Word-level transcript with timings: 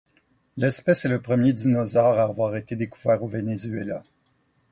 L'espèce 0.57 1.05
est 1.05 1.09
le 1.09 1.21
premier 1.21 1.53
dinosaure 1.53 2.17
à 2.17 2.23
avoir 2.23 2.55
été 2.55 2.75
découvert 2.75 3.21
au 3.21 3.27
Venezuela. 3.27 4.01